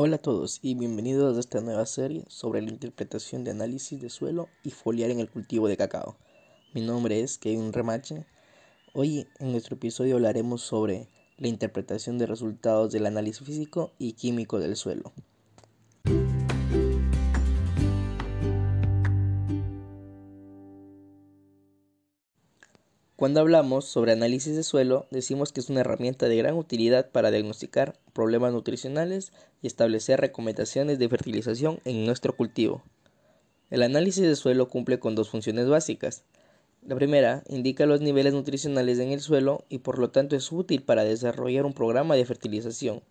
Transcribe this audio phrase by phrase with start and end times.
[0.00, 4.10] Hola a todos y bienvenidos a esta nueva serie sobre la interpretación de análisis de
[4.10, 6.16] suelo y foliar en el cultivo de cacao.
[6.72, 8.24] Mi nombre es Kevin Remache.
[8.94, 14.60] Hoy en nuestro episodio hablaremos sobre la interpretación de resultados del análisis físico y químico
[14.60, 15.12] del suelo.
[23.18, 27.32] Cuando hablamos sobre análisis de suelo, decimos que es una herramienta de gran utilidad para
[27.32, 32.84] diagnosticar problemas nutricionales y establecer recomendaciones de fertilización en nuestro cultivo.
[33.70, 36.22] El análisis de suelo cumple con dos funciones básicas.
[36.86, 40.84] La primera indica los niveles nutricionales en el suelo y por lo tanto es útil
[40.84, 43.02] para desarrollar un programa de fertilización.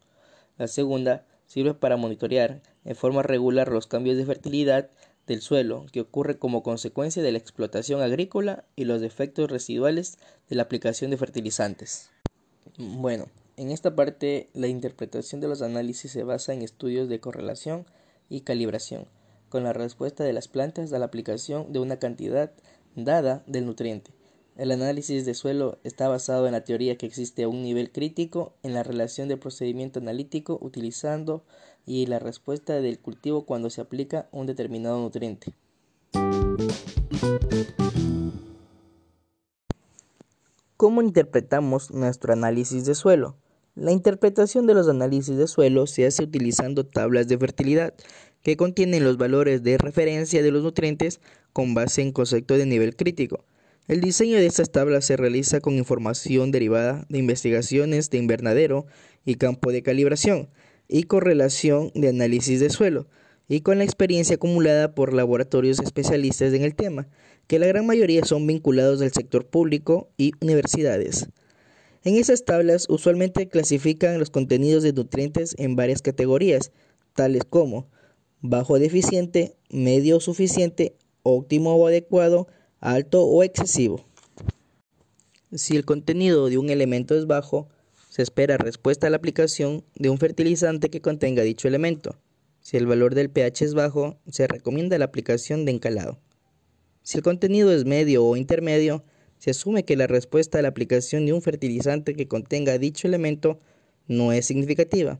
[0.58, 4.90] La segunda sirve para monitorear en forma regular los cambios de fertilidad
[5.27, 10.17] del suelo que ocurre como consecuencia de la explotación agrícola y los efectos residuales
[10.50, 12.09] de la aplicación de fertilizantes.
[12.77, 13.27] Bueno,
[13.58, 17.86] en esta parte la interpretación de los análisis se basa en estudios de correlación
[18.30, 19.06] y calibración
[19.50, 22.52] con la respuesta de las plantas a la aplicación de una cantidad
[22.95, 24.17] dada del nutriente.
[24.58, 28.73] El análisis de suelo está basado en la teoría que existe un nivel crítico en
[28.73, 31.44] la relación de procedimiento analítico utilizando
[31.86, 35.53] y la respuesta del cultivo cuando se aplica un determinado nutriente.
[40.75, 43.35] ¿Cómo interpretamos nuestro análisis de suelo?
[43.75, 47.94] La interpretación de los análisis de suelo se hace utilizando tablas de fertilidad
[48.41, 51.19] que contienen los valores de referencia de los nutrientes
[51.53, 53.45] con base en concepto de nivel crítico.
[53.88, 58.86] El diseño de estas tablas se realiza con información derivada de investigaciones de invernadero
[59.24, 60.50] y campo de calibración,
[60.90, 63.08] y correlación de análisis de suelo,
[63.48, 67.08] y con la experiencia acumulada por laboratorios especialistas en el tema,
[67.48, 71.30] que la gran mayoría son vinculados al sector público y universidades.
[72.04, 76.74] En esas tablas usualmente clasifican los contenidos de nutrientes en varias categorías,
[77.14, 77.88] tales como
[78.42, 82.47] bajo deficiente, medio suficiente, óptimo o adecuado,
[82.80, 84.06] alto o excesivo.
[85.54, 87.70] Si el contenido de un elemento es bajo,
[88.10, 92.18] se espera respuesta a la aplicación de un fertilizante que contenga dicho elemento.
[92.62, 96.20] Si el valor del pH es bajo, se recomienda la aplicación de encalado.
[97.02, 99.04] Si el contenido es medio o intermedio,
[99.38, 103.59] se asume que la respuesta a la aplicación de un fertilizante que contenga dicho elemento
[104.08, 105.20] no es significativa.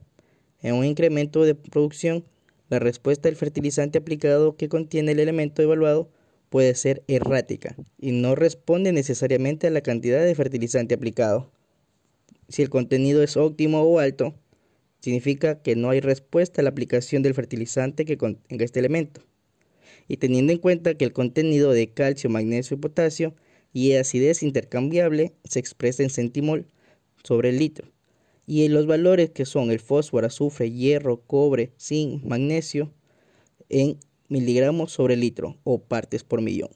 [0.62, 2.26] En un incremento de producción,
[2.70, 6.10] la respuesta del fertilizante aplicado que contiene el elemento evaluado
[6.50, 11.52] puede ser errática y no responde necesariamente a la cantidad de fertilizante aplicado.
[12.50, 14.34] Si el contenido es óptimo o alto,
[15.00, 19.22] significa que no hay respuesta a la aplicación del fertilizante que contenga este elemento.
[20.08, 23.36] Y teniendo en cuenta que el contenido de calcio, magnesio y potasio
[23.74, 26.68] y acidez intercambiable se expresa en centimol
[27.24, 27.92] sobre el litro.
[28.46, 32.94] Y en los valores que son el fósforo, azufre, hierro, cobre, zinc, magnesio
[33.68, 34.00] en
[34.30, 36.70] miligramos sobre litro o partes por millón.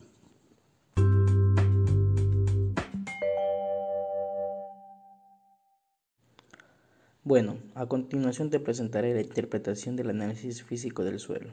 [7.24, 11.52] Bueno, a continuación te presentaré la interpretación del análisis físico del suelo,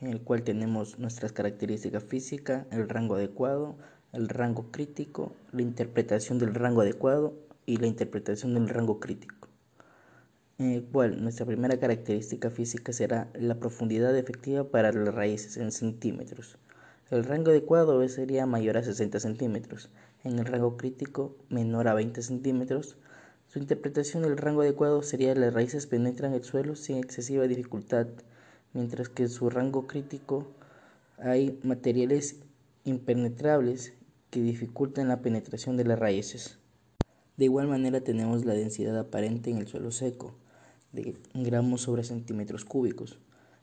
[0.00, 3.76] en el cual tenemos nuestras características físicas, el rango adecuado,
[4.12, 7.34] el rango crítico, la interpretación del rango adecuado
[7.66, 9.39] y la interpretación del rango crítico.
[10.60, 15.72] En el cual nuestra primera característica física será la profundidad efectiva para las raíces en
[15.72, 16.58] centímetros.
[17.10, 19.88] El rango adecuado sería mayor a 60 centímetros,
[20.22, 22.98] en el rango crítico menor a 20 centímetros,
[23.48, 28.08] su interpretación del rango adecuado sería las raíces penetran el suelo sin excesiva dificultad,
[28.74, 30.46] mientras que en su rango crítico
[31.16, 32.36] hay materiales
[32.84, 33.94] impenetrables
[34.28, 36.58] que dificultan la penetración de las raíces.
[37.38, 40.34] De igual manera tenemos la densidad aparente en el suelo seco,
[40.92, 43.18] de gramos sobre centímetros cúbicos.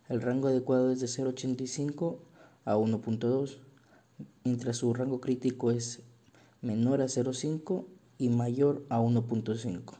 [0.09, 2.17] El rango adecuado es de 0,85
[2.65, 3.57] a 1,2,
[4.43, 6.01] mientras su rango crítico es
[6.61, 7.85] menor a 0,5
[8.17, 9.93] y mayor a 1.5.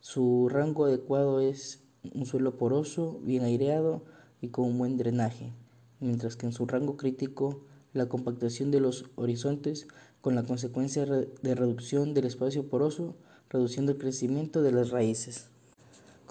[0.00, 1.80] Su rango adecuado es
[2.14, 4.04] un suelo poroso, bien aireado
[4.40, 5.52] y con un buen drenaje,
[6.00, 9.86] mientras que en su rango crítico la compactación de los horizontes
[10.20, 13.14] con la consecuencia de reducción del espacio poroso,
[13.50, 15.48] reduciendo el crecimiento de las raíces.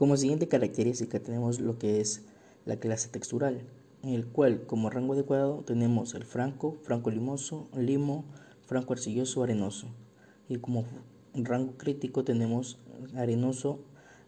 [0.04, 2.24] Como siguiente característica tenemos lo que es
[2.66, 3.62] la clase textural,
[4.02, 8.26] en el cual como rango adecuado tenemos el franco, franco limoso, limo,
[8.66, 9.88] franco arcilloso, arenoso
[10.50, 10.84] y como
[11.34, 12.80] rango crítico tenemos
[13.16, 13.80] arenoso,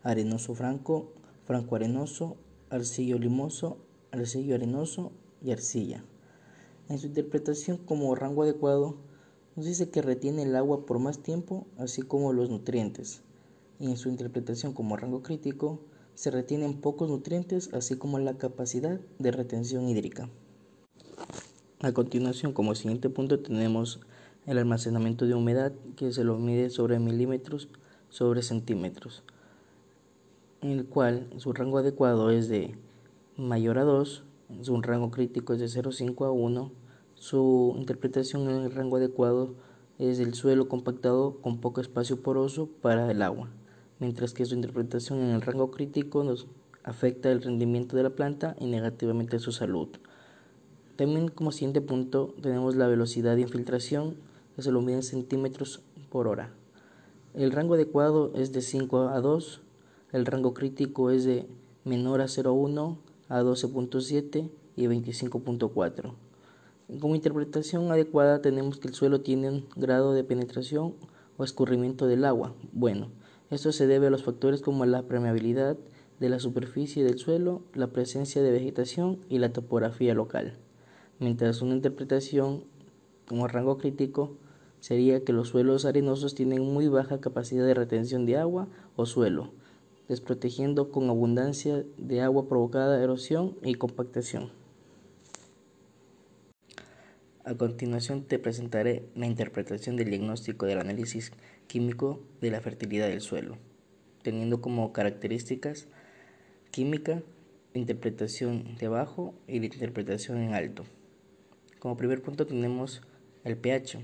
[0.01, 1.11] arenoso franco,
[1.43, 2.37] franco arenoso,
[2.69, 3.77] arcillo limoso,
[4.13, 5.11] arcillo arenoso
[5.41, 6.05] y arcilla.
[6.87, 8.95] En su interpretación como rango adecuado,
[9.57, 13.24] nos dice que retiene el agua por más tiempo, así como los nutrientes.
[13.79, 15.81] Y en su interpretación como rango crítico,
[16.13, 20.29] se retienen pocos nutrientes, así como la capacidad de retención hídrica.
[21.81, 23.99] A continuación, como siguiente punto, tenemos
[24.45, 27.67] el almacenamiento de humedad, que se lo mide sobre milímetros
[28.09, 29.23] sobre centímetros,
[30.61, 32.77] en el cual su rango adecuado es de
[33.35, 34.23] mayor a 2,
[34.61, 36.71] su rango crítico es de 0,5 a 1,
[37.15, 39.55] su interpretación en el rango adecuado
[39.99, 43.49] es del suelo compactado con poco espacio poroso para el agua,
[43.99, 46.47] mientras que su interpretación en el rango crítico nos
[46.83, 49.89] afecta el rendimiento de la planta y negativamente su salud.
[50.95, 54.15] También como siguiente punto tenemos la velocidad de infiltración,
[54.55, 56.51] que se lo mide en centímetros por hora.
[57.33, 59.61] El rango adecuado es de 5 a 2,
[60.13, 61.47] el rango crítico es de
[61.83, 66.13] menor a 0,1 a 12.7 y 25.4.
[66.99, 70.93] Como interpretación adecuada tenemos que el suelo tiene un grado de penetración
[71.35, 72.53] o escurrimiento del agua.
[72.71, 73.09] Bueno,
[73.51, 75.77] esto se debe a los factores como la permeabilidad
[76.19, 80.57] de la superficie del suelo, la presencia de vegetación y la topografía local.
[81.19, 82.63] Mientras una interpretación
[83.27, 84.37] como rango crítico
[84.79, 89.51] sería que los suelos arenosos tienen muy baja capacidad de retención de agua o suelo,
[90.07, 94.51] desprotegiendo con abundancia de agua provocada erosión y compactación.
[97.43, 101.31] A continuación te presentaré la interpretación del diagnóstico del análisis
[101.67, 103.57] químico de la fertilidad del suelo,
[104.23, 105.87] teniendo como características
[106.71, 107.23] química,
[107.73, 110.83] interpretación de bajo y interpretación en alto.
[111.79, 113.01] Como primer punto tenemos
[113.43, 113.99] el pH,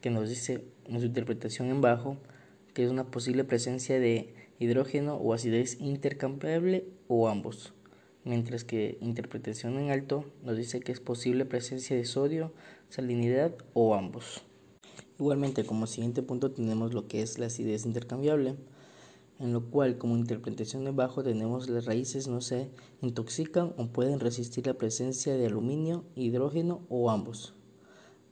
[0.00, 2.18] que nos dice en su interpretación en bajo
[2.74, 7.74] que es una posible presencia de hidrógeno o acidez intercambiable o ambos,
[8.24, 12.52] mientras que interpretación en alto nos dice que es posible presencia de sodio,
[12.88, 14.44] salinidad o ambos.
[15.18, 18.54] Igualmente, como siguiente punto tenemos lo que es la acidez intercambiable,
[19.40, 22.70] en lo cual como interpretación en bajo tenemos las raíces no se
[23.02, 27.54] intoxican o pueden resistir la presencia de aluminio, hidrógeno o ambos.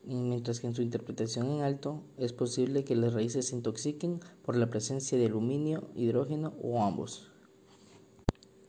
[0.05, 4.56] Mientras que en su interpretación en alto es posible que las raíces se intoxiquen por
[4.56, 7.32] la presencia de aluminio, hidrógeno o ambos.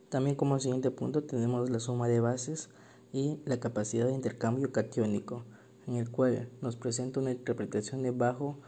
[0.10, 2.70] También como siguiente punto tenemos la suma de bases
[3.14, 5.44] y la capacidad de intercambio catiónico,
[5.88, 8.60] en el cual nos presenta una interpretación de bajo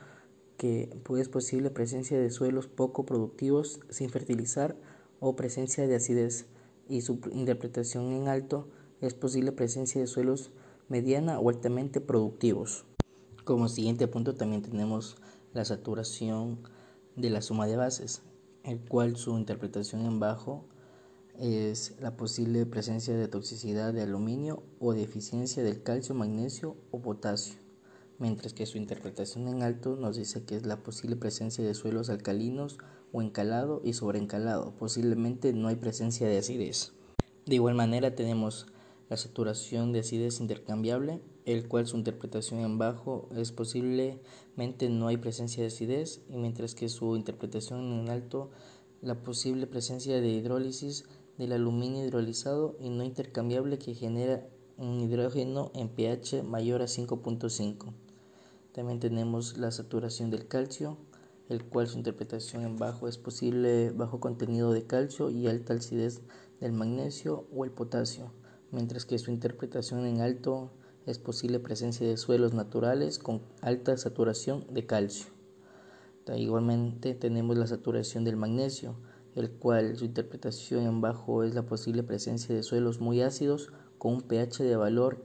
[0.57, 4.75] que pues, es posible presencia de suelos poco productivos sin fertilizar
[5.19, 6.48] o presencia de acidez
[6.88, 8.68] y su interpretación en alto
[9.01, 10.51] es posible presencia de suelos
[10.88, 12.86] mediana o altamente productivos.
[13.45, 15.18] Como siguiente punto también tenemos
[15.54, 16.60] la saturación
[17.16, 18.21] de la suma de bases,
[18.63, 20.66] el cual su interpretación en bajo
[21.39, 27.56] es la posible presencia de toxicidad de aluminio o deficiencia del calcio, magnesio o potasio
[28.19, 32.09] mientras que su interpretación en alto nos dice que es la posible presencia de suelos
[32.09, 32.77] alcalinos
[33.12, 34.75] o encalado y sobreencalado.
[34.77, 36.91] Posiblemente no hay presencia de acidez.
[37.45, 38.68] De igual manera tenemos
[39.09, 45.18] la saturación de acidez intercambiable, el cual su interpretación en bajo es posiblemente no hay
[45.18, 48.51] presencia de acidez, y mientras que su interpretación en alto
[49.01, 51.06] la posible presencia de hidrólisis
[51.39, 54.45] del aluminio hidrolizado y no intercambiable que genera
[54.77, 57.94] un hidrógeno en pH mayor a 5.5.
[58.74, 60.97] También tenemos la saturación del calcio,
[61.47, 66.21] el cual su interpretación en bajo es posible bajo contenido de calcio y alta acidez
[66.59, 68.31] del magnesio o el potasio,
[68.71, 70.71] mientras que su interpretación en alto
[71.06, 75.31] es posible presencia de suelos naturales con alta saturación de calcio.
[76.35, 78.95] Igualmente tenemos la saturación del magnesio,
[79.36, 84.14] el cual su interpretación en bajo es la posible presencia de suelos muy ácidos con
[84.16, 85.24] un pH de valor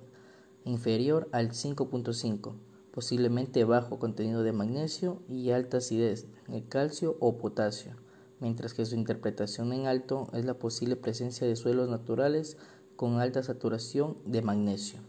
[0.64, 2.54] inferior al 5.5
[2.94, 7.96] posiblemente bajo contenido de magnesio y alta acidez de calcio o potasio,
[8.38, 12.56] mientras que su interpretación en alto es la posible presencia de suelos naturales
[12.94, 15.00] con alta saturación de magnesio.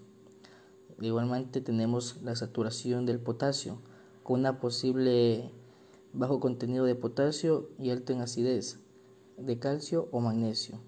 [1.00, 3.78] Igualmente tenemos la saturación del potasio,
[4.24, 5.52] con una posible
[6.12, 8.80] bajo contenido de potasio y alto en acidez
[9.38, 10.80] de calcio o magnesio,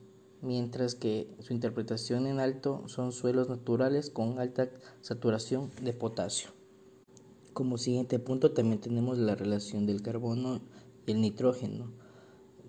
[0.41, 4.69] mientras que su interpretación en alto son suelos naturales con alta
[5.01, 6.49] saturación de potasio.
[7.53, 10.61] Como siguiente punto también tenemos la relación del carbono
[11.05, 11.91] y el nitrógeno,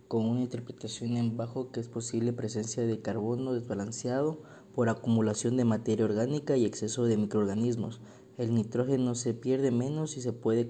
[0.09, 4.41] con una interpretación en bajo que es posible presencia de carbono desbalanceado
[4.75, 8.01] por acumulación de materia orgánica y exceso de microorganismos.
[8.39, 10.67] El nitrógeno se pierde menos y se puede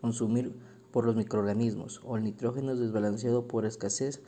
[0.00, 0.56] consumir
[0.96, 4.22] por los microorganismos, o el nitrógeno es desbalanceado por escasez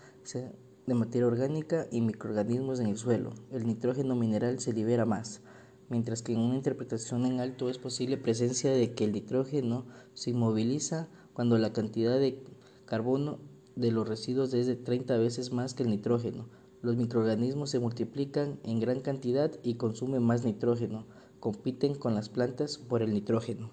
[0.87, 3.33] de materia orgánica y microorganismos en el suelo.
[3.51, 5.41] El nitrógeno mineral se libera más
[5.89, 10.29] mientras que en una interpretación en alto es posible presencia de que el nitrógeno se
[10.29, 12.45] inmoviliza cuando la cantidad de
[12.85, 13.39] carbono
[13.75, 16.51] de los residuos es de 30 veces más que el nitrógeno.
[16.83, 21.07] Los microorganismos se multiplican en gran cantidad y consumen más nitrógeno,
[21.41, 23.71] compiten con las plantas por el nitrógeno.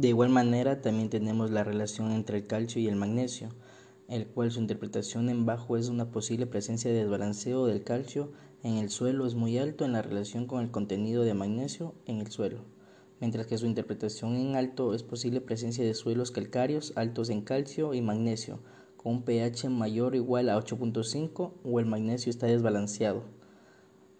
[0.00, 3.50] De igual manera también tenemos la relación entre el calcio y el magnesio,
[4.08, 8.78] el cual su interpretación en bajo es una posible presencia de desbalanceo del calcio en
[8.78, 12.28] el suelo es muy alto en la relación con el contenido de magnesio en el
[12.28, 12.60] suelo,
[13.20, 17.92] mientras que su interpretación en alto es posible presencia de suelos calcáreos altos en calcio
[17.92, 18.60] y magnesio,
[18.96, 23.24] con un pH mayor o igual a 8.5 o el magnesio está desbalanceado.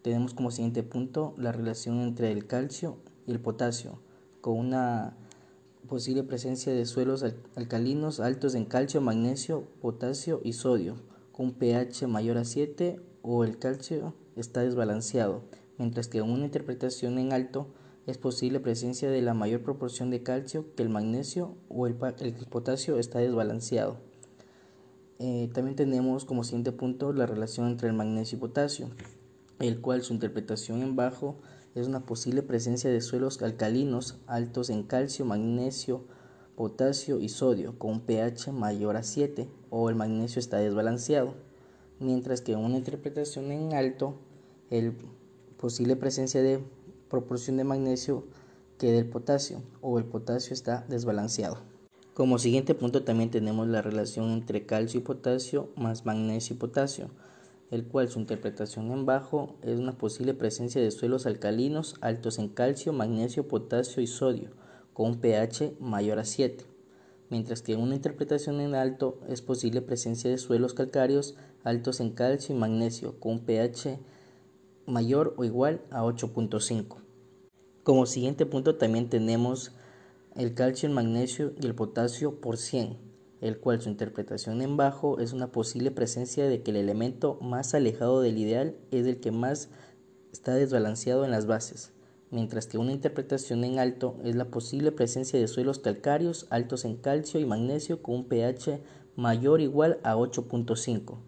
[0.03, 4.03] Tenemos como siguiente punto la relación entre el calcio y el potasio,
[4.43, 5.17] con una
[5.89, 7.25] posible presencia de suelos
[7.57, 10.97] alcalinos altos en calcio, magnesio, potasio y sodio,
[11.33, 15.43] con pH mayor a 7 o el calcio está desbalanceado,
[15.79, 17.69] mientras que en una interpretación en alto
[18.07, 22.99] es posible presencia de la mayor proporción de calcio que el magnesio o el, potasio
[22.99, 23.99] está desbalanceado.
[25.19, 28.91] Eh, también tenemos como siguiente punto la relación entre el magnesio y potasio,
[29.59, 31.37] el cual su interpretación en bajo
[31.75, 36.03] es una posible presencia de suelos alcalinos altos en calcio, magnesio,
[36.57, 41.35] potasio y sodio con un pH mayor a 7 o el magnesio está desbalanceado,
[42.01, 44.15] mientras que una interpretación en alto
[44.71, 44.95] el
[45.57, 46.61] posible presencia de
[47.09, 48.25] proporción de magnesio
[48.79, 51.59] que del potasio o el potasio está desbalanceado.
[52.15, 57.11] Como siguiente punto también tenemos la relación entre calcio y potasio más magnesio y potasio
[57.71, 62.49] el cual su interpretación en bajo es una posible presencia de suelos alcalinos altos en
[62.49, 64.51] calcio, magnesio, potasio y sodio,
[64.93, 66.65] con un pH mayor a 7,
[67.29, 72.55] mientras que una interpretación en alto es posible presencia de suelos calcáreos altos en calcio
[72.55, 74.01] y magnesio, con un pH
[74.87, 76.97] mayor o igual a 8.5.
[77.85, 79.73] Como siguiente punto también tenemos
[80.35, 83.10] el calcio, el magnesio y el potasio por 100
[83.41, 87.75] el cual su interpretación en bajo es una posible presencia de que el elemento más
[87.75, 89.71] alejado del ideal es el que más
[90.33, 91.93] está desbalanceado en las bases,
[92.31, 96.97] mientras que una interpretación en alto es la posible presencia de suelos calcáreos altos en
[96.97, 98.81] calcio y magnesio con un pH
[99.17, 101.19] mayor o igual a 8.5.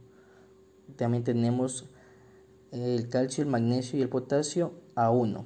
[0.96, 1.86] También tenemos
[2.70, 5.44] el calcio, el magnesio y el potasio a 1,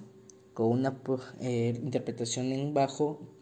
[0.55, 1.01] con una
[1.41, 3.36] eh, interpretación en bajo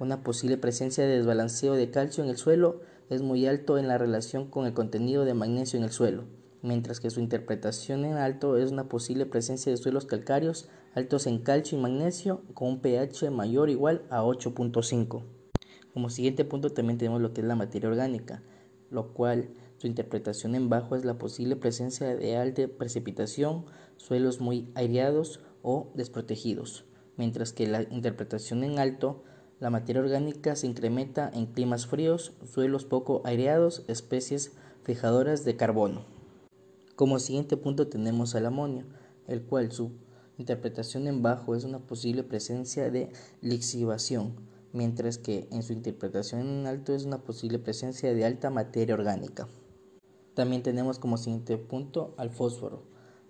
[0.00, 2.80] una posible presencia de desbalanceo de calcio en el suelo
[3.10, 6.24] es muy alto en la relación con el contenido de magnesio en el suelo,
[6.62, 11.38] mientras que su interpretación en alto es una posible presencia de suelos calcáreos altos en
[11.38, 15.22] calcio y magnesio con un pH mayor o igual a 8.5.
[15.92, 18.42] Como siguiente punto también tenemos lo que es la materia orgánica,
[18.90, 23.66] lo cual su interpretación en bajo es la posible presencia de alta precipitación,
[23.96, 26.86] suelos muy aireados o desprotegidos,
[27.18, 29.24] mientras que la interpretación en alto
[29.60, 34.52] la materia orgánica se incrementa en climas fríos, suelos poco aireados, especies
[34.84, 36.02] fijadoras de carbono.
[36.96, 38.86] Como siguiente punto tenemos al amonio,
[39.28, 39.92] el cual su
[40.38, 43.12] interpretación en bajo es una posible presencia de
[43.42, 44.34] lixivación,
[44.72, 49.46] mientras que en su interpretación en alto es una posible presencia de alta materia orgánica.
[50.32, 52.84] También tenemos como siguiente punto al fósforo,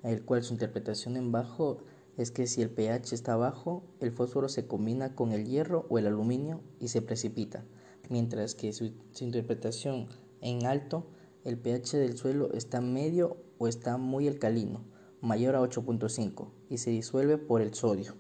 [0.05, 1.79] el cual su interpretación en bajo
[2.21, 5.99] es que si el pH está bajo, el fósforo se combina con el hierro o
[5.99, 7.65] el aluminio y se precipita,
[8.11, 10.07] mientras que su, interpretación
[10.43, 11.07] en alto,
[11.45, 14.85] el pH del suelo está medio o está muy alcalino,
[15.23, 18.15] mayor a 8.5, y se disuelve por el sodio.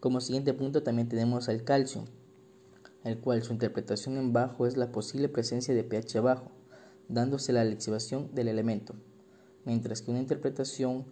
[0.00, 2.06] Como siguiente punto también tenemos al calcio,
[3.04, 6.50] el cual su interpretación en bajo es la posible presencia de pH bajo,
[7.08, 8.96] dándose la lixivación del elemento,
[9.64, 11.06] mientras que una interpretación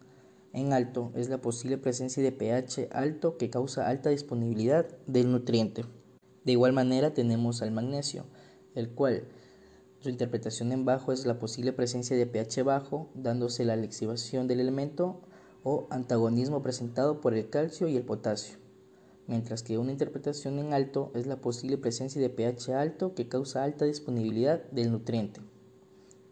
[0.55, 5.85] en alto es la posible presencia de pH alto que causa alta disponibilidad del nutriente.
[6.45, 8.25] De igual manera tenemos al magnesio,
[8.75, 9.25] el cual
[9.99, 14.61] su interpretación en bajo es la posible presencia de pH bajo, dándose la lixivación del
[14.61, 15.23] elemento
[15.65, 18.59] o antagonismo presentado por el calcio y el potasio,
[19.27, 23.65] mientras que una interpretación en alto es la posible presencia de pH alto que causa
[23.65, 25.41] alta disponibilidad del nutriente.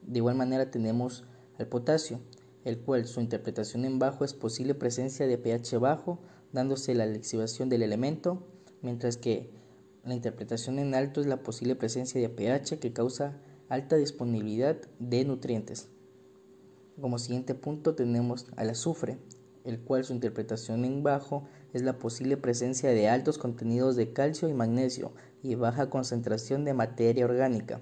[0.03, 1.25] De igual manera tenemos
[1.59, 2.21] al potasio,
[2.65, 6.21] el cual su interpretación en bajo es posible presencia de pH bajo,
[6.53, 8.47] dándose la lixivación del elemento,
[8.83, 9.51] mientras que
[10.05, 15.25] la interpretación en alto es la posible presencia de pH que causa alta disponibilidad de
[15.25, 15.89] nutrientes.
[17.01, 19.19] Como siguiente punto tenemos al azufre,
[19.65, 24.49] el cual su interpretación en bajo es la posible presencia de altos contenidos de calcio
[24.49, 27.81] y magnesio y baja concentración de materia orgánica,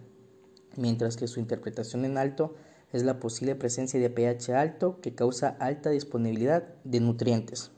[0.77, 2.55] mientras que su interpretación en alto
[2.93, 7.71] es la posible presencia de pH alto que causa alta disponibilidad de nutrientes.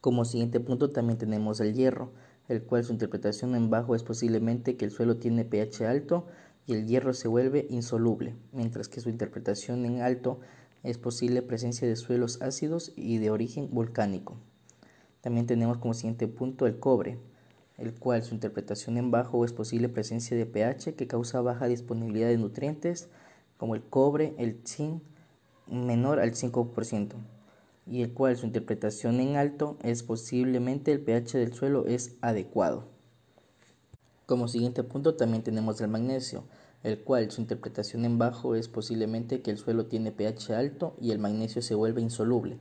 [0.00, 2.10] Como siguiente punto también tenemos el hierro,
[2.48, 6.26] el cual su interpretación en bajo es posiblemente que el suelo tiene pH alto
[6.66, 10.40] y el hierro se vuelve insoluble, mientras que su interpretación en alto
[10.82, 14.36] es posible presencia de suelos ácidos y de origen volcánico.
[15.20, 17.18] También tenemos como siguiente punto el cobre,
[17.78, 22.28] el cual su interpretación en bajo es posible presencia de pH que causa baja disponibilidad
[22.28, 23.08] de nutrientes
[23.62, 25.04] como el cobre, el zinc
[25.68, 27.12] menor al 5%
[27.86, 32.86] y el cual su interpretación en alto es posiblemente el pH del suelo es adecuado.
[34.26, 36.42] Como siguiente punto también tenemos el magnesio,
[36.82, 41.12] el cual su interpretación en bajo es posiblemente que el suelo tiene pH alto y
[41.12, 42.58] el magnesio se vuelve insoluble,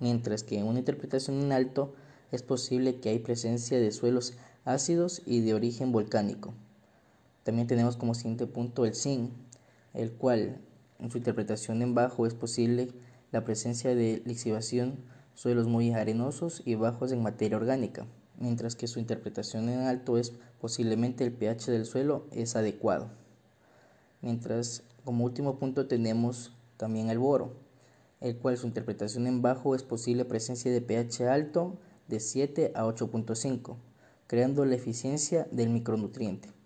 [0.00, 1.92] mientras que en una interpretación en alto
[2.32, 4.32] es posible que hay presencia de suelos
[4.64, 6.54] ácidos y de origen volcánico.
[7.42, 9.30] También tenemos como siguiente punto el zinc,
[9.94, 10.60] el cual
[10.98, 12.92] en su interpretación en bajo es posible
[13.30, 14.98] la presencia de lixivación,
[15.34, 18.06] suelos muy arenosos y bajos en materia orgánica,
[18.38, 23.10] mientras que su interpretación en alto es posiblemente el pH del suelo es adecuado.
[24.20, 27.52] Mientras como último punto tenemos también el boro,
[28.20, 31.78] el cual su interpretación en bajo es posible presencia de pH alto
[32.08, 33.76] de 7 a 8.5,
[34.26, 36.57] creando la eficiencia del micronutriente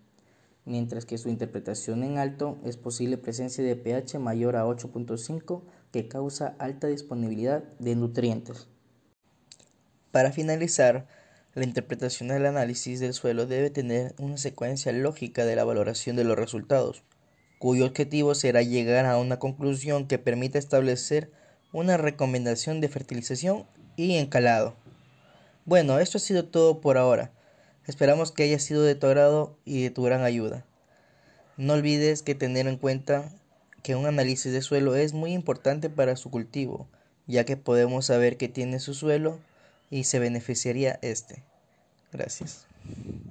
[0.64, 6.08] mientras que su interpretación en alto es posible presencia de pH mayor a 8.5 que
[6.08, 8.68] causa alta disponibilidad de nutrientes.
[10.10, 11.06] Para finalizar,
[11.54, 16.24] la interpretación del análisis del suelo debe tener una secuencia lógica de la valoración de
[16.24, 17.02] los resultados,
[17.58, 21.30] cuyo objetivo será llegar a una conclusión que permita establecer
[21.72, 23.66] una recomendación de fertilización
[23.96, 24.76] y encalado.
[25.64, 27.32] Bueno, esto ha sido todo por ahora.
[27.86, 30.64] Esperamos que haya sido de tu agrado y de tu gran ayuda.
[31.56, 33.28] No olvides que tener en cuenta
[33.82, 36.86] que un análisis de suelo es muy importante para su cultivo,
[37.26, 39.38] ya que podemos saber qué tiene su suelo
[39.90, 41.42] y se beneficiaría este.
[42.12, 42.66] Gracias.